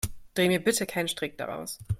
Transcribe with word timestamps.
Dreh 0.33 0.47
mir 0.47 0.63
bitte 0.63 0.87
keinen 0.87 1.07
Strick 1.07 1.37
daraus. 1.37 1.77